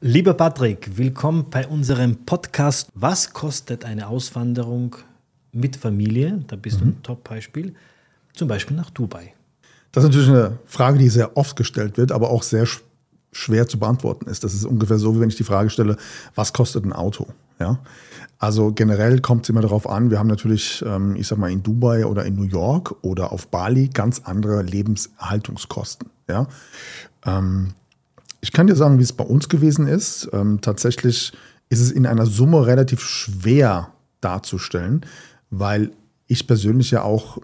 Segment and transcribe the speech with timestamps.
[0.00, 2.90] Lieber Patrick, willkommen bei unserem Podcast.
[2.94, 4.94] Was kostet eine Auswanderung
[5.52, 6.44] mit Familie?
[6.48, 6.84] Da bist mhm.
[6.84, 7.74] du ein Top-Beispiel.
[8.34, 9.32] Zum Beispiel nach Dubai.
[9.92, 12.66] Das ist natürlich eine Frage, die sehr oft gestellt wird, aber auch sehr
[13.32, 14.44] schwer zu beantworten ist.
[14.44, 15.96] Das ist ungefähr so, wie wenn ich die Frage stelle,
[16.34, 17.28] was kostet ein Auto?
[17.58, 17.78] Ja?
[18.38, 21.62] Also generell kommt es immer darauf an, wir haben natürlich, ähm, ich sag mal, in
[21.62, 26.10] Dubai oder in New York oder auf Bali ganz andere Lebenserhaltungskosten.
[26.28, 26.48] Ja?
[27.24, 27.72] Ähm,
[28.46, 30.28] ich kann dir sagen, wie es bei uns gewesen ist.
[30.32, 31.32] Ähm, tatsächlich
[31.68, 33.88] ist es in einer Summe relativ schwer
[34.20, 35.04] darzustellen,
[35.50, 35.90] weil
[36.28, 37.38] ich persönlich ja auch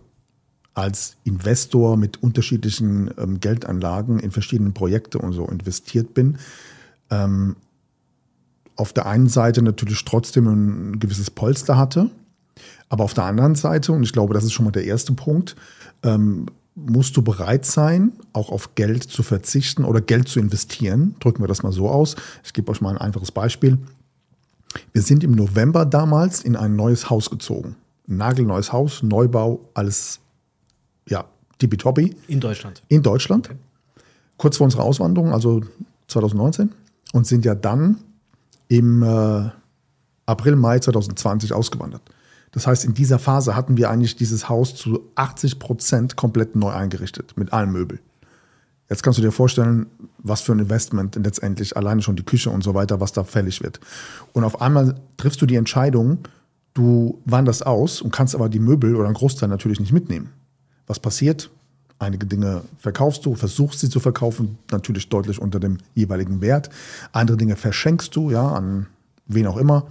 [0.75, 6.39] als Investor mit unterschiedlichen ähm, Geldanlagen in verschiedene Projekte und so investiert bin.
[7.11, 7.57] Ähm,
[8.77, 12.11] auf der einen Seite natürlich trotzdem ein gewisses Polster hatte,
[12.89, 15.57] aber auf der anderen Seite, und ich glaube, das ist schon mal der erste Punkt,
[16.05, 21.17] ähm, musst du bereit sein, auch auf Geld zu verzichten oder Geld zu investieren.
[21.21, 22.17] Drücken wir das mal so aus.
[22.45, 23.79] Ich gebe euch mal ein einfaches Beispiel.
[24.93, 27.77] Wir sind im November damals in ein neues Haus gezogen.
[28.09, 30.21] Ein nagelneues Haus, Neubau, alles
[31.09, 31.27] ja,
[31.59, 32.17] tippitoppi.
[32.29, 32.83] In Deutschland.
[32.89, 33.51] In Deutschland.
[33.51, 33.59] Okay.
[34.39, 35.63] Kurz vor unserer Auswanderung, also
[36.09, 36.73] 2019.
[37.13, 37.99] Und sind ja dann
[38.69, 39.51] im äh,
[40.25, 42.03] April, Mai 2020 ausgewandert.
[42.53, 46.71] Das heißt, in dieser Phase hatten wir eigentlich dieses Haus zu 80 Prozent komplett neu
[46.71, 48.01] eingerichtet, mit allen Möbeln.
[48.91, 49.87] Jetzt kannst du dir vorstellen,
[50.19, 53.63] was für ein Investment letztendlich alleine schon die Küche und so weiter, was da fällig
[53.63, 53.81] wird.
[54.35, 56.19] Und auf einmal triffst du die Entscheidung,
[56.75, 60.29] du wanderst aus und kannst aber die Möbel oder einen Großteil natürlich nicht mitnehmen.
[60.87, 61.51] Was passiert?
[61.99, 66.69] Einige Dinge verkaufst du, versuchst sie zu verkaufen, natürlich deutlich unter dem jeweiligen Wert.
[67.13, 68.89] Andere Dinge verschenkst du, ja, an
[69.27, 69.87] wen auch immer.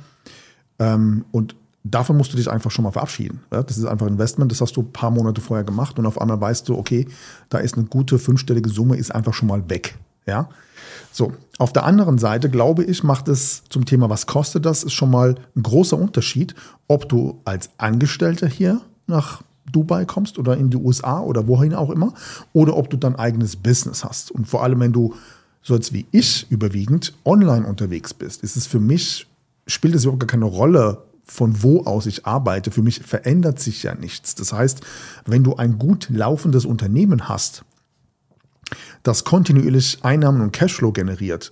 [0.78, 3.42] Ähm, und davon musst du dich einfach schon mal verabschieden.
[3.50, 6.20] Das ist einfach ein Investment, das hast du ein paar Monate vorher gemacht und auf
[6.22, 7.08] einmal weißt du, okay,
[7.50, 9.98] da ist eine gute fünfstellige Summe, ist einfach schon mal weg.
[10.28, 10.50] Ja.
[11.12, 14.94] So, auf der anderen Seite glaube ich, macht es zum Thema, was kostet das, ist
[14.94, 16.56] schon mal ein großer Unterschied,
[16.88, 21.90] ob du als Angestellter hier nach Dubai kommst oder in die USA oder wohin auch
[21.90, 22.14] immer,
[22.54, 24.32] oder ob du dein eigenes Business hast.
[24.32, 25.16] Und vor allem, wenn du
[25.62, 29.28] so jetzt wie ich überwiegend online unterwegs bist, ist es für mich,
[29.68, 32.72] spielt es überhaupt gar keine Rolle, von wo aus ich arbeite.
[32.72, 34.36] Für mich verändert sich ja nichts.
[34.36, 34.82] Das heißt,
[35.26, 37.64] wenn du ein gut laufendes Unternehmen hast,
[39.04, 41.52] das kontinuierlich Einnahmen und Cashflow generiert,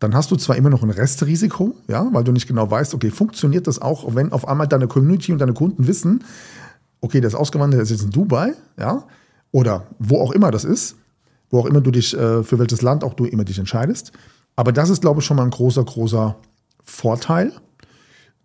[0.00, 3.10] dann hast du zwar immer noch ein Restrisiko, ja, weil du nicht genau weißt, okay,
[3.10, 6.24] funktioniert das auch, wenn auf einmal deine Community und deine Kunden wissen,
[7.00, 9.04] okay, der ist ausgewandert, der ist jetzt in Dubai, ja,
[9.52, 10.96] oder wo auch immer das ist,
[11.50, 14.12] wo auch immer du dich, äh, für welches Land auch du immer dich entscheidest.
[14.56, 16.36] Aber das ist, glaube ich, schon mal ein großer, großer
[16.82, 17.52] Vorteil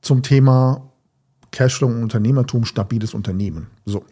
[0.02, 0.90] zum Thema
[1.52, 3.68] Cashflow und Unternehmertum, stabiles Unternehmen.
[3.86, 4.04] So.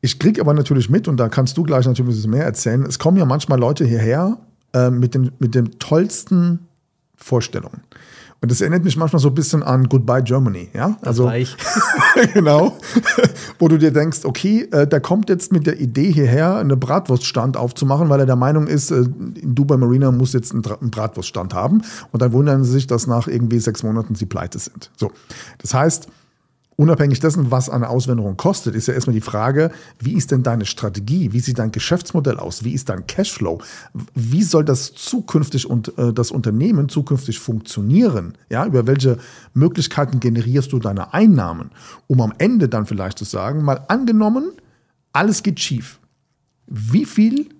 [0.00, 2.84] Ich kriege aber natürlich mit, und da kannst du gleich natürlich ein bisschen mehr erzählen,
[2.84, 4.38] es kommen ja manchmal Leute hierher
[4.74, 6.68] äh, mit, den, mit den tollsten
[7.16, 7.82] Vorstellungen.
[8.44, 10.98] Und das erinnert mich manchmal so ein bisschen an Goodbye Germany, ja?
[11.00, 11.30] Also
[12.34, 12.76] genau,
[13.58, 17.56] wo du dir denkst, okay, äh, der kommt jetzt mit der Idee hierher, eine Bratwurststand
[17.56, 21.54] aufzumachen, weil er der Meinung ist, äh, in Dubai Marina muss jetzt einen, einen Bratwurststand
[21.54, 21.82] haben.
[22.12, 24.90] Und dann wundern sie sich, dass nach irgendwie sechs Monaten sie pleite sind.
[24.94, 25.10] So,
[25.62, 26.08] das heißt,
[26.76, 29.70] Unabhängig dessen, was eine Auswanderung kostet, ist ja erstmal die Frage,
[30.00, 31.32] wie ist denn deine Strategie?
[31.32, 32.64] Wie sieht dein Geschäftsmodell aus?
[32.64, 33.60] Wie ist dein Cashflow?
[34.14, 38.34] Wie soll das zukünftig und äh, das Unternehmen zukünftig funktionieren?
[38.50, 39.18] Ja, über welche
[39.52, 41.70] Möglichkeiten generierst du deine Einnahmen?
[42.08, 44.50] Um am Ende dann vielleicht zu sagen, mal angenommen,
[45.12, 46.00] alles geht schief.
[46.66, 47.50] Wie viel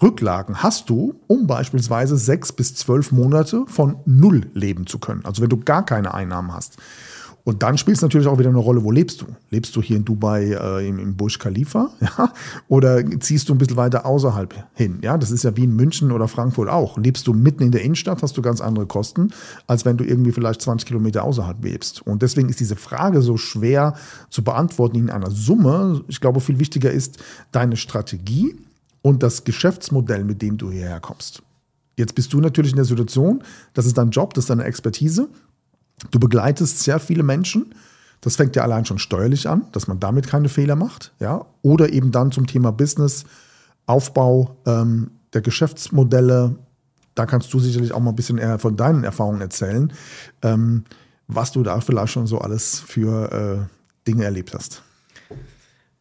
[0.00, 5.24] Rücklagen hast du, um beispielsweise sechs bis zwölf Monate von Null leben zu können?
[5.24, 6.76] Also wenn du gar keine Einnahmen hast.
[7.44, 9.26] Und dann spielt es natürlich auch wieder eine Rolle, wo lebst du?
[9.50, 11.90] Lebst du hier in Dubai äh, im, im Burj Khalifa?
[12.00, 12.32] Ja?
[12.68, 14.98] Oder ziehst du ein bisschen weiter außerhalb hin?
[15.02, 16.98] Ja, das ist ja wie in München oder Frankfurt auch.
[16.98, 19.30] Lebst du mitten in der Innenstadt, hast du ganz andere Kosten,
[19.66, 22.06] als wenn du irgendwie vielleicht 20 Kilometer außerhalb lebst.
[22.06, 23.94] Und deswegen ist diese Frage so schwer
[24.30, 26.02] zu beantworten in einer Summe.
[26.08, 27.18] Ich glaube, viel wichtiger ist
[27.52, 28.56] deine Strategie
[29.02, 31.42] und das Geschäftsmodell, mit dem du hierher kommst.
[31.96, 33.42] Jetzt bist du natürlich in der Situation,
[33.74, 35.28] das ist dein Job, das ist deine Expertise.
[36.10, 37.74] Du begleitest sehr viele Menschen.
[38.20, 41.12] Das fängt ja allein schon steuerlich an, dass man damit keine Fehler macht.
[41.20, 41.46] Ja?
[41.62, 43.24] Oder eben dann zum Thema Business,
[43.86, 46.56] Aufbau ähm, der Geschäftsmodelle.
[47.14, 49.92] Da kannst du sicherlich auch mal ein bisschen eher von deinen Erfahrungen erzählen,
[50.42, 50.84] ähm,
[51.26, 54.82] was du da vielleicht schon so alles für äh, Dinge erlebt hast.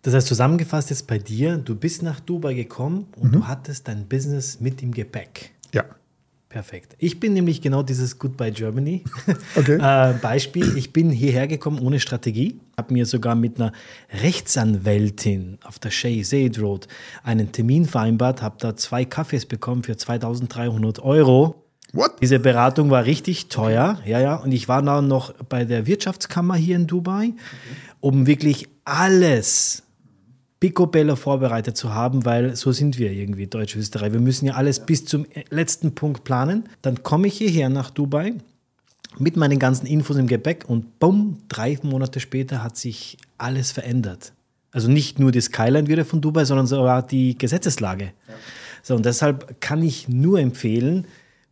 [0.03, 3.31] Das heißt, zusammengefasst jetzt bei dir, du bist nach Dubai gekommen und mhm.
[3.33, 5.51] du hattest dein Business mit im Gepäck.
[5.73, 5.83] Ja.
[6.49, 6.95] Perfekt.
[6.97, 9.03] Ich bin nämlich genau dieses Goodbye Germany
[9.55, 9.77] Okay.
[9.81, 10.77] äh, Beispiel.
[10.77, 13.73] Ich bin hierher gekommen ohne Strategie, habe mir sogar mit einer
[14.21, 16.23] Rechtsanwältin auf der Shay
[16.57, 16.87] Road
[17.23, 21.63] einen Termin vereinbart, habe da zwei Kaffees bekommen für 2300 Euro.
[21.91, 22.13] What?
[22.21, 24.35] Diese Beratung war richtig teuer, ja, ja.
[24.35, 27.33] Und ich war dann noch bei der Wirtschaftskammer hier in Dubai,
[27.99, 29.83] um wirklich alles
[30.59, 34.11] picobello vorbereitet zu haben, weil so sind wir irgendwie Deutsch-Österreich.
[34.11, 36.63] Wir müssen ja alles bis zum letzten Punkt planen.
[36.81, 38.33] Dann komme ich hierher nach Dubai
[39.19, 44.33] mit meinen ganzen Infos im Gepäck und bumm, drei Monate später hat sich alles verändert.
[44.71, 48.11] Also nicht nur die Skyline wieder von Dubai, sondern sogar die Gesetzeslage.
[48.83, 51.05] So, und deshalb kann ich nur empfehlen,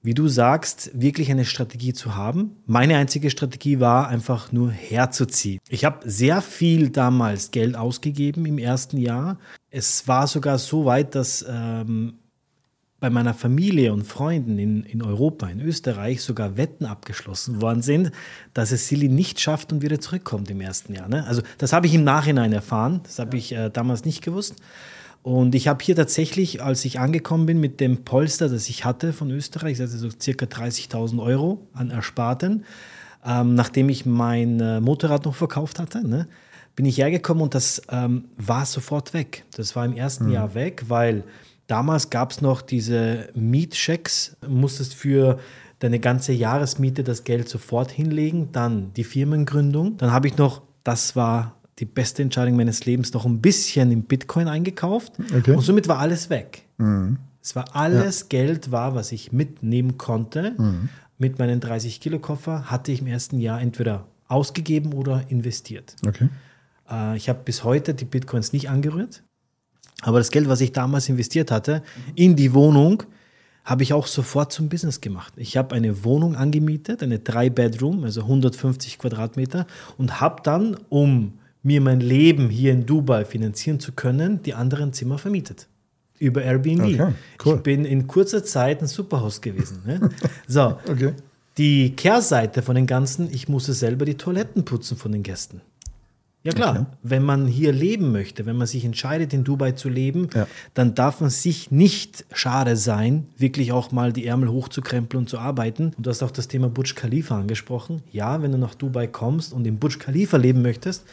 [0.06, 2.58] wie du sagst, wirklich eine Strategie zu haben.
[2.68, 5.60] Meine einzige Strategie war einfach nur herzuziehen.
[5.68, 9.40] Ich habe sehr viel damals Geld ausgegeben im ersten Jahr.
[9.72, 12.20] Es war sogar so weit, dass ähm,
[13.00, 18.12] bei meiner Familie und Freunden in, in Europa, in Österreich, sogar Wetten abgeschlossen worden sind,
[18.54, 21.08] dass es Silly nicht schafft und wieder zurückkommt im ersten Jahr.
[21.10, 21.26] Ne?
[21.26, 23.02] Also das habe ich im Nachhinein erfahren.
[23.04, 24.56] Das habe ich äh, damals nicht gewusst.
[25.26, 29.12] Und ich habe hier tatsächlich, als ich angekommen bin mit dem Polster, das ich hatte
[29.12, 32.64] von Österreich, also so circa 30.000 Euro an Ersparten,
[33.26, 36.28] ähm, nachdem ich mein äh, Motorrad noch verkauft hatte, ne,
[36.76, 39.46] bin ich hergekommen und das ähm, war sofort weg.
[39.56, 41.24] Das war im ersten Jahr weg, weil
[41.66, 45.40] damals gab es noch diese Mietchecks, musstest für
[45.80, 49.98] deine ganze Jahresmiete das Geld sofort hinlegen, dann die Firmengründung.
[49.98, 54.04] Dann habe ich noch, das war die beste Entscheidung meines Lebens, noch ein bisschen in
[54.04, 55.52] Bitcoin eingekauft Okay.
[55.52, 56.64] und somit war alles weg.
[57.42, 60.56] Es war alles Geld war, was ich mitnehmen konnte.
[61.18, 65.96] Mit meinen 30 Kilo Koffer hatte ich im ersten Jahr entweder ausgegeben oder investiert.
[66.06, 66.30] Okay.
[66.90, 69.24] Äh, ich habe bis heute die Bitcoins nicht angerührt.
[70.02, 71.84] Aber das Geld, was ich damals investiert hatte,
[72.16, 73.04] in die Wohnung,
[73.64, 75.34] habe ich auch sofort zum Business gemacht.
[75.38, 79.66] Ich habe eine Wohnung angemietet, eine Drei-Bedroom, also 150 Quadratmeter,
[79.98, 81.34] und habe dann, um
[81.66, 85.68] mir mein Leben hier in Dubai finanzieren zu können, die anderen Zimmer vermietet.
[86.20, 86.84] Über Airbnb.
[86.84, 87.14] Okay,
[87.44, 87.56] cool.
[87.58, 89.80] Ich bin in kurzer Zeit ein Superhaus gewesen.
[89.86, 90.10] Ne?
[90.48, 91.14] So, Okay.
[91.58, 95.60] die Kehrseite von den Ganzen, ich musste selber die Toiletten putzen von den Gästen.
[96.44, 96.86] Ja klar, Okay.
[97.02, 100.46] wenn man hier leben möchte, wenn man sich entscheidet, in Dubai zu leben, Ja.
[100.76, 105.40] dann darf man sich nicht schade sein, wirklich auch mal die Ärmel hochzukrempeln und zu
[105.40, 105.92] arbeiten.
[105.98, 108.04] Und du hast auch das Thema Burj Khalifa angesprochen.
[108.12, 111.04] Ja, wenn du nach Dubai kommst und im Burj Khalifa leben möchtest,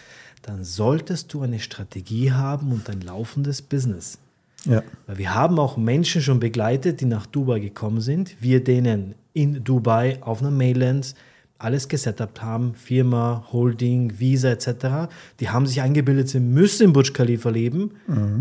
[0.42, 4.18] dann solltest du eine Strategie haben und ein laufendes Business.
[4.64, 4.82] Ja.
[5.06, 8.36] Weil wir haben auch Menschen schon begleitet, die nach Dubai gekommen sind.
[8.40, 11.14] Wir denen in Dubai auf einer Mainland
[11.58, 15.12] alles gesetupt haben, Firma, Holding, Visa etc.
[15.38, 17.92] Die haben sich eingebildet, sie müssen in Burj Khalifa leben,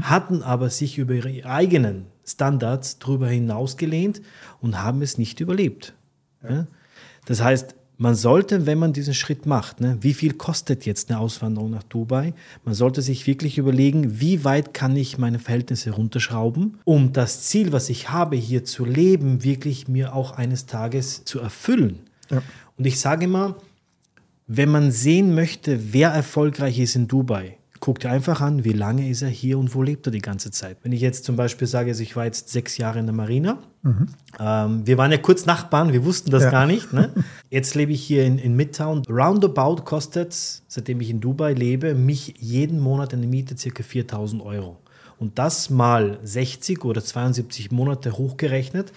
[0.02, 4.22] hatten aber sich über ihre eigenen Standards darüber hinausgelehnt
[4.60, 5.94] und haben es nicht überlebt.
[6.48, 6.66] Ja?
[7.26, 11.20] Das heißt, man sollte, wenn man diesen Schritt macht, ne, wie viel kostet jetzt eine
[11.20, 12.34] Auswanderung nach Dubai,
[12.66, 17.72] man sollte sich wirklich überlegen, wie weit kann ich meine Verhältnisse runterschrauben, um das Ziel,
[17.72, 22.00] was ich habe, hier zu leben, wirklich mir auch eines Tages zu erfüllen.
[22.32, 22.42] Ja.
[22.76, 23.58] Und ich sage immer,
[24.48, 29.10] wenn man sehen möchte, wer erfolgreich ist in Dubai, guck dir einfach an, wie lange
[29.10, 30.78] ist er hier und wo lebt er die ganze Zeit.
[30.84, 33.58] Wenn ich jetzt zum Beispiel sage, also ich war jetzt sechs Jahre in der Marina,
[34.40, 36.52] ähm, wir waren ja kurz Nachbarn, wir wussten das Ja.
[36.52, 36.94] gar nicht.
[36.94, 37.10] Ne?
[37.50, 39.02] Jetzt lebe ich hier in, in Midtown.
[39.10, 40.34] Roundabout kostet,
[40.68, 44.78] seitdem ich in Dubai lebe, mich jeden Monat eine Miete circa 4000 Euro.
[45.18, 48.94] Und das mal 60 oder 72 Monate hochgerechnet.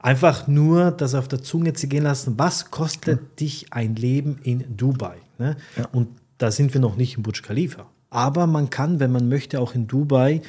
[0.00, 2.34] Einfach nur das auf der Zunge zu gehen lassen.
[2.36, 5.16] Was kostet dich ein Leben in Dubai?
[5.38, 5.56] Ne?
[5.76, 5.86] Ja.
[5.92, 7.86] Und da sind wir noch nicht in Burj Khalifa.
[8.14, 10.40] Aber man kann, wenn man möchte, auch in Dubai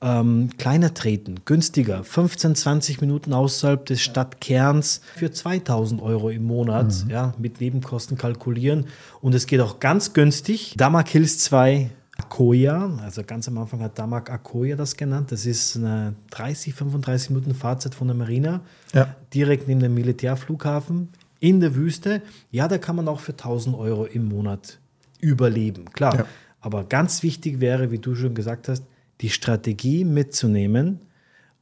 [0.00, 6.94] ähm, kleiner treten, günstiger, 15, 20 Minuten außerhalb des Stadtkerns für 2000 Euro im Monat,
[7.08, 8.86] ja, mit Nebenkosten kalkulieren.
[9.20, 10.74] Und es geht auch ganz günstig.
[10.76, 15.32] Damak Hills 2 Akoya, also ganz am Anfang hat Damak Akoya das genannt.
[15.32, 18.60] Das ist eine 30, 35 Minuten Fahrzeit von der Marina,
[18.94, 19.16] Ja.
[19.34, 21.08] direkt neben dem Militärflughafen
[21.40, 22.22] in der Wüste.
[22.52, 24.78] Ja, da kann man auch für 1000 Euro im Monat
[25.20, 26.16] überleben, klar.
[26.18, 26.24] Ja.
[26.68, 28.82] Aber ganz wichtig wäre, wie du schon gesagt hast,
[29.22, 31.00] die Strategie mitzunehmen,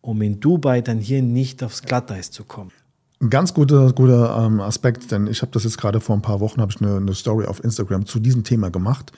[0.01, 2.73] um in Dubai dann hier nicht aufs Glatteis zu kommen.
[3.21, 6.41] Ein ganz guter, guter ähm, Aspekt, denn ich habe das jetzt gerade vor ein paar
[6.41, 9.13] Wochen, habe ich eine, eine Story auf Instagram zu diesem Thema gemacht.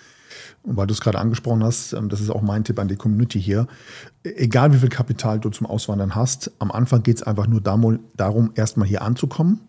[0.62, 2.97] Und weil du es gerade angesprochen hast, ähm, das ist auch mein Tipp an die
[2.97, 3.66] Community hier.
[4.25, 7.62] E- Egal wie viel Kapital du zum Auswandern hast, am Anfang geht es einfach nur
[7.62, 9.61] darum, erstmal hier anzukommen,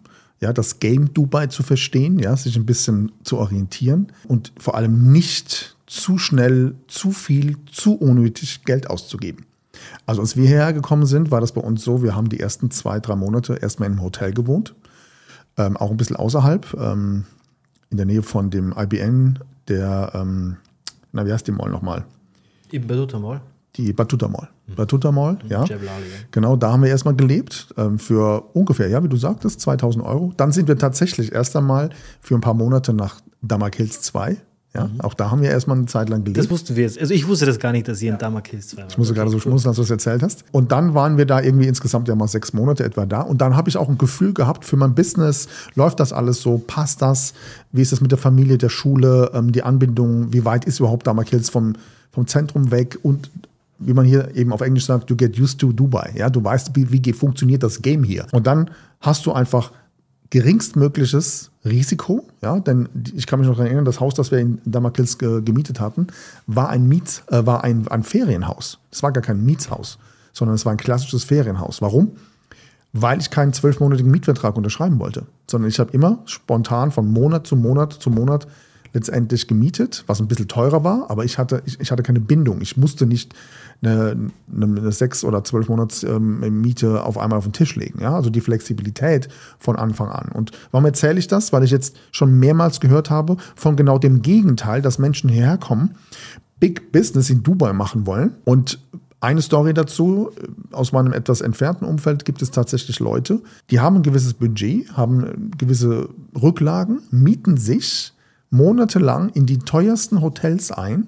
[0.42, 5.14] ja, das Game Dubai zu verstehen, ja, sich ein bisschen zu orientieren und vor allem
[5.14, 9.46] nicht zu schnell, zu viel, zu unnötig Geld auszugeben.
[10.06, 12.70] Also als wir hierher gekommen sind, war das bei uns so, wir haben die ersten
[12.70, 14.76] zwei, drei Monate erstmal einem Hotel gewohnt.
[15.58, 17.26] Ähm, auch ein bisschen außerhalb, ähm,
[17.90, 20.58] in der Nähe von dem IBN, der, ähm,
[21.12, 22.06] na wie heißt die Mall nochmal?
[22.72, 23.42] Im Batuta Mall?
[23.76, 24.48] Die Batuta Mall.
[24.68, 24.76] Mhm.
[24.76, 25.64] Batuta Mall, ja.
[25.64, 26.18] Jebel Ali, ja.
[26.30, 30.34] Genau, da haben wir erstmal gelebt ähm, für ungefähr, ja, wie du sagtest, 2000 Euro.
[30.38, 31.90] Dann sind wir tatsächlich erst einmal
[32.22, 34.38] für ein paar Monate nach Damak Hills 2
[34.76, 35.02] ja, mhm.
[35.02, 36.38] Auch da haben wir erstmal eine Zeit lang gelebt.
[36.38, 37.00] Das wussten wir jetzt.
[37.00, 39.32] Also ich wusste das gar nicht, dass ihr in Damakis zwei Ich musste okay, gerade
[39.32, 40.44] so schmunzeln, als du das erzählt hast.
[40.52, 43.22] Und dann waren wir da irgendwie insgesamt ja mal sechs Monate etwa da.
[43.22, 45.48] Und dann habe ich auch ein Gefühl gehabt für mein Business.
[45.74, 46.60] Läuft das alles so?
[46.60, 47.34] Passt das?
[47.72, 50.32] Wie ist das mit der Familie, der Schule, ähm, die Anbindung?
[50.34, 51.74] Wie weit ist überhaupt Damakils vom,
[52.12, 53.00] vom Zentrum weg?
[53.02, 53.32] Und
[53.80, 56.14] wie man hier eben auf Englisch sagt, you get used to Dubai.
[56.16, 58.28] Ja, du weißt, wie, wie funktioniert das Game hier.
[58.34, 58.70] Und dann
[59.02, 59.72] hast du einfach
[60.30, 64.62] geringstmögliches Risiko, ja, denn ich kann mich noch daran erinnern, das Haus, das wir in
[64.66, 66.08] Damakils ge gemietet hatten,
[66.46, 68.80] war ein Miet, äh, war ein, ein Ferienhaus.
[68.92, 69.98] Es war gar kein Mietshaus,
[70.32, 71.82] sondern es war ein klassisches Ferienhaus.
[71.82, 72.12] Warum?
[72.94, 77.56] Weil ich keinen zwölfmonatigen Mietvertrag unterschreiben wollte, sondern ich habe immer spontan von Monat zu
[77.56, 78.48] Monat zu Monat
[78.94, 82.62] letztendlich gemietet, was ein bisschen teurer war, aber ich hatte, ich, ich hatte keine Bindung.
[82.62, 83.34] Ich musste nicht
[83.82, 88.02] eine, eine sechs oder zwölf Monats ähm, Miete auf einmal auf den Tisch legen.
[88.02, 88.16] Ja?
[88.16, 90.30] Also die Flexibilität von Anfang an.
[90.34, 91.54] Und warum erzähle ich das?
[91.54, 95.96] Weil ich jetzt schon mehrmals gehört habe von genau dem Gegenteil, dass Menschen hierher kommen,
[96.60, 98.80] Big Business in Dubai machen wollen und
[99.22, 103.98] eine Story dazu, äh, aus meinem etwas entfernten Umfeld gibt es tatsächlich Leute, die haben
[103.98, 106.10] ein gewisses Budget, haben gewisse
[106.42, 108.14] Rücklagen, mieten sich
[108.50, 111.08] monatelang in die teuersten Hotels ein,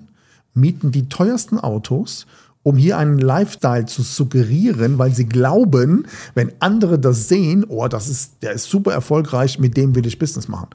[0.54, 2.28] mieten die teuersten Autos
[2.64, 6.06] um hier einen Lifestyle zu suggerieren, weil sie glauben,
[6.36, 10.20] wenn andere das sehen, oh, das ist, der ist super erfolgreich, mit dem will ich
[10.20, 10.70] Business machen.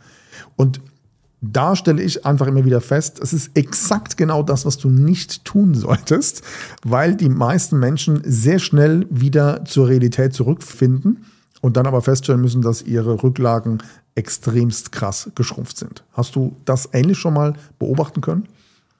[0.57, 0.81] Und
[1.41, 5.45] da stelle ich einfach immer wieder fest, es ist exakt genau das, was du nicht
[5.45, 6.43] tun solltest,
[6.83, 11.25] weil die meisten Menschen sehr schnell wieder zur Realität zurückfinden
[11.61, 13.79] und dann aber feststellen müssen, dass ihre Rücklagen
[14.17, 16.03] extremst krass geschrumpft sind.
[16.13, 18.49] Hast du das ähnlich schon mal beobachten können?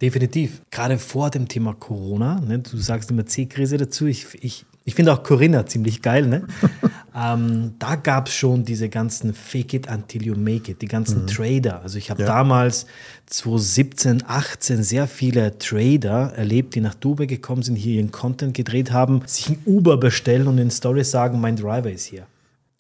[0.01, 0.61] Definitiv.
[0.71, 4.05] Gerade vor dem Thema Corona, ne, du sagst immer C-Krise dazu.
[4.05, 6.27] Ich, ich, ich finde auch Corinna ziemlich geil.
[6.27, 6.47] Ne?
[7.17, 11.23] ähm, da gab es schon diese ganzen Fake it until you make it, die ganzen
[11.23, 11.27] mhm.
[11.29, 11.81] Trader.
[11.81, 12.29] Also ich habe ja.
[12.29, 12.85] damals
[13.27, 18.93] 2017, 18 sehr viele Trader erlebt, die nach Dubai gekommen sind, hier ihren Content gedreht
[18.93, 22.27] haben, sich ein Uber bestellen und in Stories sagen, mein Driver ist hier.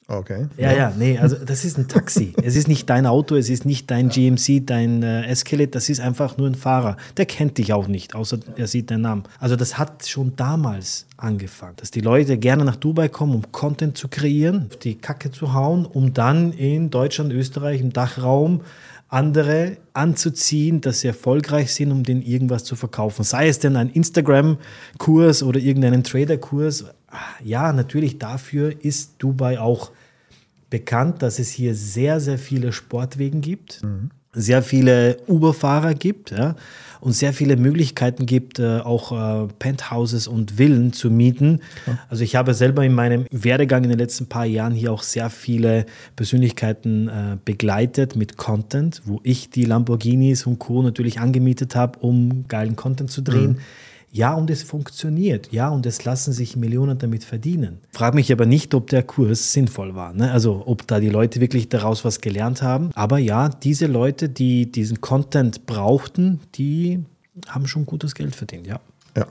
[0.08, 0.46] Okay.
[0.56, 2.32] Ja, ja, nee, also das ist ein Taxi.
[2.42, 6.00] es ist nicht dein Auto, es ist nicht dein GMC, dein äh, Escalade, das ist
[6.00, 6.96] einfach nur ein Fahrer.
[7.16, 9.24] Der kennt dich auch nicht, außer er sieht deinen Namen.
[9.40, 13.98] Also das hat schon damals angefangen, dass die Leute gerne nach Dubai kommen, um Content
[13.98, 18.60] zu kreieren, die Kacke zu hauen, um dann in Deutschland, Österreich, im Dachraum
[19.08, 23.22] andere anzuziehen, dass sie erfolgreich sind, um denen irgendwas zu verkaufen.
[23.22, 26.86] Sei es denn ein Instagram-Kurs oder irgendeinen Trader-Kurs.
[27.44, 29.92] Ja, natürlich dafür ist Dubai auch
[30.70, 34.10] bekannt, dass es hier sehr, sehr viele Sportwegen gibt, mhm.
[34.32, 36.56] sehr viele Uber-Fahrer gibt ja,
[37.00, 41.60] und sehr viele Möglichkeiten gibt, äh, auch äh, Penthouses und Villen zu mieten.
[41.86, 41.98] Ja.
[42.08, 45.30] Also ich habe selber in meinem Werdegang in den letzten paar Jahren hier auch sehr
[45.30, 45.86] viele
[46.16, 50.82] Persönlichkeiten äh, begleitet mit Content, wo ich die Lamborghinis und Co.
[50.82, 53.52] natürlich angemietet habe, um geilen Content zu drehen.
[53.52, 53.58] Mhm
[54.16, 55.52] ja, und es funktioniert.
[55.52, 57.80] Ja, und es lassen sich Millionen damit verdienen.
[57.90, 60.14] Frag mich aber nicht, ob der Kurs sinnvoll war.
[60.14, 60.32] Ne?
[60.32, 62.90] Also, ob da die Leute wirklich daraus was gelernt haben.
[62.94, 67.04] Aber ja, diese Leute, die diesen Content brauchten, die
[67.46, 68.80] haben schon gutes Geld verdient, ja.
[69.14, 69.26] Ja.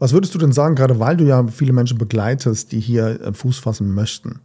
[0.00, 3.32] Was würdest du denn sagen, gerade weil du ja viele Menschen begleitest, die hier äh,
[3.32, 4.40] Fuß fassen möchten?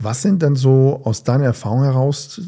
[0.00, 2.40] Was sind denn so aus deiner Erfahrung heraus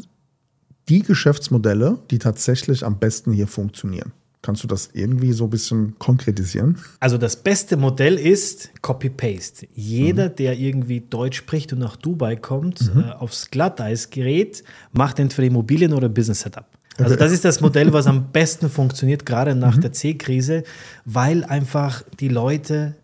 [0.89, 4.11] die Geschäftsmodelle, die tatsächlich am besten hier funktionieren?
[4.41, 6.79] Kannst du das irgendwie so ein bisschen konkretisieren?
[6.99, 9.67] Also das beste Modell ist Copy-Paste.
[9.75, 10.35] Jeder, mhm.
[10.35, 13.01] der irgendwie Deutsch spricht und nach Dubai kommt, mhm.
[13.01, 16.65] äh, aufs Glatteis gerät, macht entweder Immobilien oder Business-Setup.
[16.97, 19.81] Also das ist das Modell, was am besten funktioniert, gerade nach mhm.
[19.81, 20.63] der C-Krise,
[21.05, 22.95] weil einfach die Leute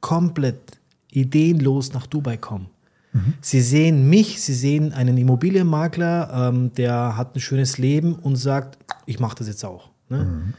[0.00, 0.58] komplett
[1.12, 2.66] ideenlos nach Dubai kommen.
[3.12, 3.34] Mhm.
[3.40, 8.78] Sie sehen mich, sie sehen einen Immobilienmakler, ähm, der hat ein schönes Leben und sagt,
[9.06, 9.90] ich mache das jetzt auch.
[10.08, 10.18] Ne?
[10.18, 10.54] Mhm.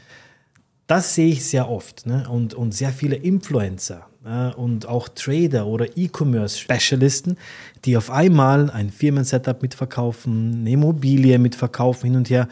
[0.86, 2.06] Das sehe ich sehr oft.
[2.06, 2.26] Ne?
[2.28, 7.36] Und, und sehr viele Influencer äh, und auch Trader oder E-Commerce-Spezialisten,
[7.84, 12.48] die auf einmal ein Firmen-Setup mitverkaufen, eine Immobilie mitverkaufen, hin und her.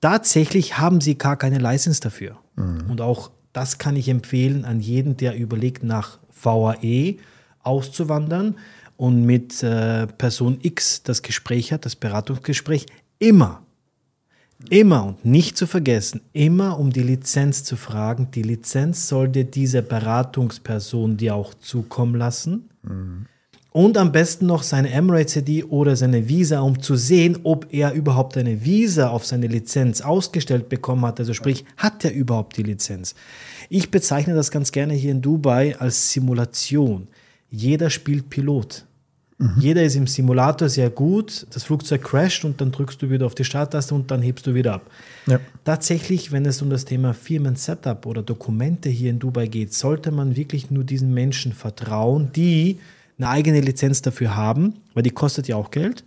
[0.00, 2.36] Tatsächlich haben sie gar keine License dafür.
[2.56, 2.90] Mhm.
[2.90, 7.16] Und auch das kann ich empfehlen an jeden, der überlegt, nach VAE
[7.62, 8.56] auszuwandern
[8.96, 12.86] und mit äh, Person X das Gespräch hat, das Beratungsgespräch,
[13.18, 13.63] immer
[14.70, 18.28] Immer und nicht zu vergessen, immer um die Lizenz zu fragen.
[18.34, 22.70] Die Lizenz soll dir diese Beratungsperson dir auch zukommen lassen.
[22.82, 23.26] Mhm.
[23.76, 28.36] Und am besten noch seine Emirates-ID oder seine Visa, um zu sehen, ob er überhaupt
[28.36, 31.18] eine Visa auf seine Lizenz ausgestellt bekommen hat.
[31.18, 33.16] Also sprich, hat er überhaupt die Lizenz?
[33.68, 37.08] Ich bezeichne das ganz gerne hier in Dubai als Simulation.
[37.50, 38.86] Jeder spielt Pilot.
[39.38, 39.54] Mhm.
[39.58, 43.34] Jeder ist im Simulator sehr gut, das Flugzeug crasht und dann drückst du wieder auf
[43.34, 44.82] die Starttaste und dann hebst du wieder ab.
[45.26, 45.40] Ja.
[45.64, 50.36] Tatsächlich, wenn es um das Thema Firmen-Setup oder Dokumente hier in Dubai geht, sollte man
[50.36, 52.78] wirklich nur diesen Menschen vertrauen, die
[53.18, 56.04] eine eigene Lizenz dafür haben, weil die kostet ja auch Geld.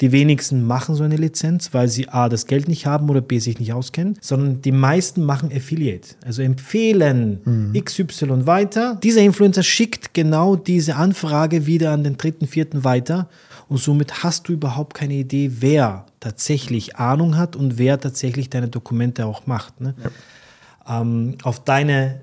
[0.00, 3.38] Die wenigsten machen so eine Lizenz, weil sie A, das Geld nicht haben oder B,
[3.38, 6.14] sich nicht auskennen, sondern die meisten machen Affiliate.
[6.24, 7.84] Also empfehlen mhm.
[7.84, 8.98] XY weiter.
[9.02, 13.28] Dieser Influencer schickt genau diese Anfrage wieder an den dritten, vierten weiter.
[13.68, 18.68] Und somit hast du überhaupt keine Idee, wer tatsächlich Ahnung hat und wer tatsächlich deine
[18.68, 19.80] Dokumente auch macht.
[19.80, 19.94] Ne?
[20.02, 21.02] Ja.
[21.02, 22.22] Ähm, auf deine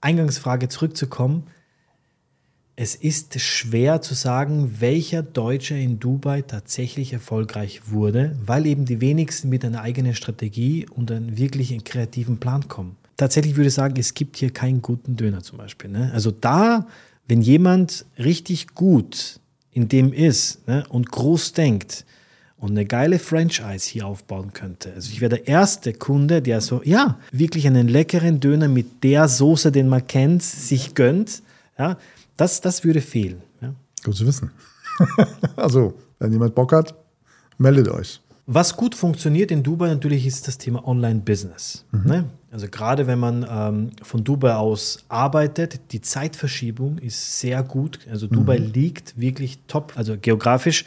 [0.00, 1.48] Eingangsfrage zurückzukommen
[2.80, 9.02] es ist schwer zu sagen, welcher Deutsche in Dubai tatsächlich erfolgreich wurde, weil eben die
[9.02, 12.96] wenigsten mit einer eigenen Strategie und einem wirklichen kreativen Plan kommen.
[13.18, 15.90] Tatsächlich würde ich sagen, es gibt hier keinen guten Döner zum Beispiel.
[15.90, 16.10] Ne?
[16.14, 16.86] Also da,
[17.28, 19.40] wenn jemand richtig gut
[19.72, 22.06] in dem ist ne, und groß denkt,
[22.56, 24.92] und eine geile Franchise hier aufbauen könnte.
[24.94, 29.28] Also ich wäre der erste Kunde, der so, ja, wirklich einen leckeren Döner mit der
[29.28, 31.42] Soße, den man kennt, sich gönnt.
[31.78, 31.96] Ja,
[32.40, 33.42] das, das würde fehlen.
[33.60, 33.74] Ja.
[34.04, 34.50] Gut zu wissen.
[35.56, 36.94] also, wenn jemand Bock hat,
[37.58, 38.20] meldet euch.
[38.46, 41.84] Was gut funktioniert in Dubai natürlich ist das Thema Online-Business.
[41.92, 42.02] Mhm.
[42.04, 42.24] Ne?
[42.50, 48.00] Also gerade wenn man ähm, von Dubai aus arbeitet, die Zeitverschiebung ist sehr gut.
[48.10, 48.72] Also Dubai mhm.
[48.72, 50.84] liegt wirklich top, also geografisch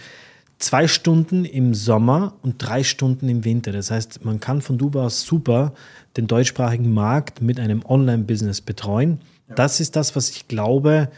[0.59, 3.71] zwei Stunden im Sommer und drei Stunden im Winter.
[3.71, 5.73] Das heißt, man kann von Dubai aus super
[6.17, 9.19] den deutschsprachigen Markt mit einem Online-Business betreuen.
[9.47, 9.55] Ja.
[9.55, 11.09] Das ist das, was ich glaube,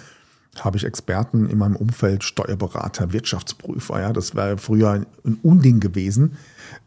[0.59, 3.99] habe ich Experten in meinem Umfeld, Steuerberater, Wirtschaftsprüfer.
[3.99, 6.37] Ja, das wäre früher ein Unding gewesen,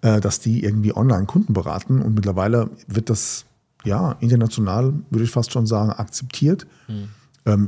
[0.02, 2.00] äh, dass die irgendwie online Kunden beraten.
[2.00, 3.44] Und mittlerweile wird das
[3.85, 6.66] ja international, würde ich fast schon sagen, akzeptiert.
[6.88, 7.09] Mhm.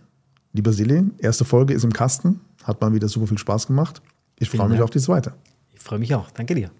[0.53, 2.41] lieber Silly, erste Folge ist im Kasten.
[2.65, 4.03] Hat mal wieder super viel Spaß gemacht.
[4.39, 5.33] Ich freue mich auf die zweite.
[5.73, 6.31] Ich freue mich auch.
[6.33, 6.71] Danke dir.